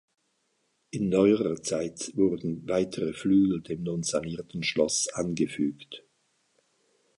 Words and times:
In 0.89 1.09
neuerer 1.09 1.61
Zeit 1.61 2.13
wurden 2.17 2.67
weitere 2.67 3.13
Flügel 3.13 3.61
dem 3.61 3.83
nun 3.83 4.01
sanierten 4.01 4.63
Schloss 4.63 5.07
angefügt. 5.13 6.03